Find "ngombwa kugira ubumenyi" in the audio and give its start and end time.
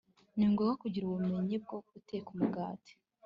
0.51-1.55